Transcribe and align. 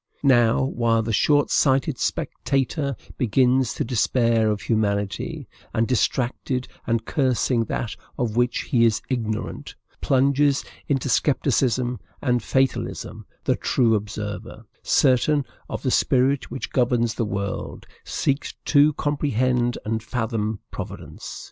Now, 0.23 0.63
while 0.63 1.03
the 1.03 1.13
short 1.13 1.51
sighted 1.51 1.99
spectator 1.99 2.95
begins 3.19 3.75
to 3.75 3.83
despair 3.83 4.49
of 4.49 4.61
humanity, 4.61 5.47
and, 5.75 5.87
distracted 5.87 6.67
and 6.87 7.05
cursing 7.05 7.65
that 7.65 7.95
of 8.17 8.35
which 8.35 8.61
he 8.61 8.83
is 8.83 9.03
ignorant, 9.11 9.75
plunges 10.01 10.65
into 10.87 11.07
scepticism 11.07 11.99
and 12.19 12.41
fatalism, 12.41 13.27
the 13.43 13.55
true 13.55 13.93
observer, 13.93 14.65
certain 14.81 15.45
of 15.69 15.83
the 15.83 15.91
spirit 15.91 16.49
which 16.49 16.71
governs 16.71 17.13
the 17.13 17.23
world, 17.25 17.85
seeks 18.03 18.55
to 18.65 18.93
comprehend 18.93 19.77
and 19.85 20.01
fathom 20.01 20.61
Providence. 20.71 21.39